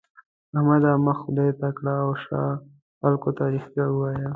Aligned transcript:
احمده! 0.57 0.91
مخ 1.05 1.17
خدای 1.23 1.51
ته 1.59 1.69
کړه 1.77 1.93
او 2.03 2.11
شا 2.23 2.41
خلګو 2.99 3.29
ته؛ 3.37 3.43
رښتيا 3.53 3.85
ووايه. 3.89 4.27